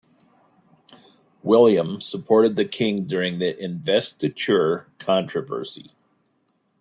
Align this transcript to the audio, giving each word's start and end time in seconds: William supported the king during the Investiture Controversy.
William 1.43 2.01
supported 2.01 2.55
the 2.55 2.65
king 2.65 3.05
during 3.05 3.37
the 3.37 3.55
Investiture 3.63 4.87
Controversy. 4.97 5.91